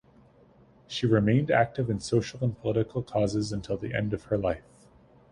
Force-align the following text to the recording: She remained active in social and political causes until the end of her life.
She 0.87 1.05
remained 1.05 1.51
active 1.51 1.87
in 1.87 1.99
social 1.99 2.43
and 2.43 2.59
political 2.59 3.03
causes 3.03 3.51
until 3.51 3.77
the 3.77 3.93
end 3.93 4.15
of 4.15 4.23
her 4.23 4.37
life. 4.39 4.65